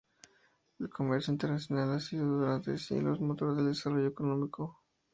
El 0.79 0.89
comercio 0.89 1.31
internacional 1.31 1.91
ha 1.91 1.99
sido 1.99 2.25
durante 2.25 2.75
siglos 2.79 3.21
motor 3.21 3.55
del 3.55 3.67
desarrollo 3.67 4.07
económico. 4.07 4.79